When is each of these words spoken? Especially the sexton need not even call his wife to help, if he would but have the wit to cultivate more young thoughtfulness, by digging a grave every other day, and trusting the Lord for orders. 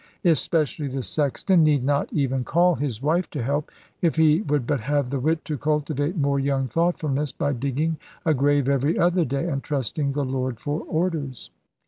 Especially 0.25 0.87
the 0.87 1.03
sexton 1.03 1.63
need 1.63 1.83
not 1.83 2.11
even 2.11 2.43
call 2.43 2.73
his 2.73 3.03
wife 3.03 3.29
to 3.29 3.43
help, 3.43 3.69
if 4.01 4.15
he 4.15 4.41
would 4.41 4.65
but 4.65 4.79
have 4.79 5.11
the 5.11 5.19
wit 5.19 5.45
to 5.45 5.59
cultivate 5.59 6.17
more 6.17 6.39
young 6.39 6.65
thoughtfulness, 6.67 7.31
by 7.31 7.53
digging 7.53 7.97
a 8.25 8.33
grave 8.33 8.67
every 8.67 8.97
other 8.97 9.23
day, 9.25 9.45
and 9.47 9.61
trusting 9.61 10.13
the 10.13 10.25
Lord 10.25 10.59
for 10.59 10.81
orders. 10.89 11.51